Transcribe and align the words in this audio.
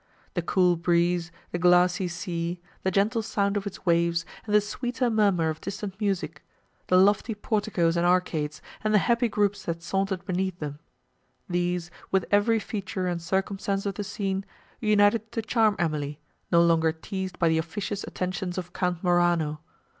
The 0.33 0.41
cool 0.41 0.77
breeze, 0.77 1.31
the 1.51 1.59
glassy 1.59 2.07
sea, 2.07 2.59
the 2.81 2.89
gentle 2.89 3.21
sound 3.21 3.55
of 3.55 3.67
its 3.67 3.85
waves, 3.85 4.25
and 4.47 4.55
the 4.55 4.59
sweeter 4.59 5.11
murmur 5.11 5.49
of 5.49 5.61
distant 5.61 6.01
music; 6.01 6.41
the 6.87 6.97
lofty 6.97 7.35
porticos 7.35 7.95
and 7.95 8.03
arcades, 8.03 8.63
and 8.83 8.95
the 8.95 9.05
happy 9.05 9.29
groups 9.29 9.61
that 9.65 9.83
sauntered 9.83 10.25
beneath 10.25 10.57
them; 10.57 10.79
these, 11.47 11.91
with 12.09 12.25
every 12.31 12.57
feature 12.57 13.05
and 13.05 13.21
circumstance 13.21 13.85
of 13.85 13.93
the 13.93 14.03
scene, 14.03 14.43
united 14.79 15.31
to 15.33 15.41
charm 15.43 15.75
Emily, 15.77 16.19
no 16.51 16.63
longer 16.63 16.91
teased 16.91 17.37
by 17.37 17.47
the 17.47 17.59
officious 17.59 18.03
attentions 18.03 18.57
of 18.57 18.73
Count 18.73 19.03
Morano. 19.03 19.59